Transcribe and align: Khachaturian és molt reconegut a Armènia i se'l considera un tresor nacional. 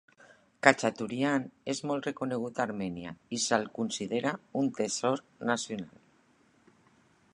Khachaturian 0.67 1.43
és 1.73 1.81
molt 1.91 2.07
reconegut 2.09 2.61
a 2.61 2.65
Armènia 2.67 3.13
i 3.37 3.41
se'l 3.43 3.67
considera 3.77 4.33
un 4.63 4.73
tresor 4.79 5.23
nacional. 5.51 6.05